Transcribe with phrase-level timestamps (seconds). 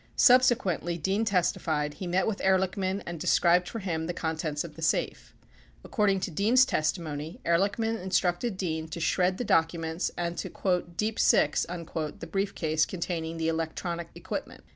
[0.13, 4.73] 5 Subsequently, Dean testified, he met with Ehrlichman and described for him the contents of
[4.75, 5.35] the safe.
[5.83, 10.49] According to Dean's testimony, Ehrlichman instructed Dean to shred the documents and to
[10.97, 14.63] "deep six" the briefcase containing the electronic equipment.